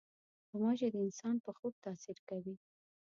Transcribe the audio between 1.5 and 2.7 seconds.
خوب تاثیر کوي.